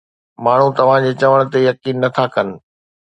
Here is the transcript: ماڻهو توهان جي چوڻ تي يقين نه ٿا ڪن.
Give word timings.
ماڻهو 0.45 0.69
توهان 0.79 0.99
جي 1.07 1.11
چوڻ 1.25 1.37
تي 1.53 1.59
يقين 1.69 1.95
نه 2.05 2.09
ٿا 2.17 2.25
ڪن. 2.35 2.47